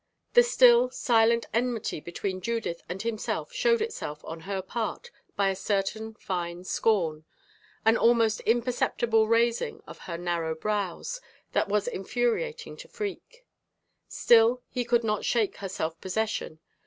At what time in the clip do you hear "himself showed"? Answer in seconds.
3.03-3.83